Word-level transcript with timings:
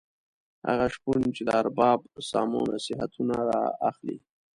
هغه 0.67 0.85
شپون 0.93 1.21
چې 1.35 1.41
د 1.45 1.49
ارباب 1.61 1.99
سامو 2.29 2.61
نصیحتونه 2.73 3.35
را 3.49 3.63
اخلي. 3.89 4.17